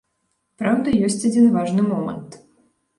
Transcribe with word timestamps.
Праўда, 0.61 0.95
ёсць 1.09 1.25
адзін 1.31 1.45
важны 1.59 1.81
момант. 1.93 2.45